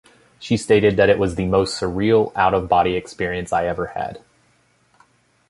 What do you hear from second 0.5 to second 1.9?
stated that it was the most